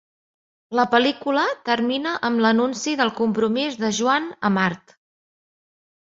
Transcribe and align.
La 0.77 0.85
pel·lícula 0.93 1.43
termina 1.69 2.13
amb 2.31 2.41
l'anunci 2.47 2.95
del 3.03 3.13
compromís 3.21 3.79
de 3.83 3.93
Joan 4.01 4.27
amb 4.51 4.65
Art. 4.65 4.99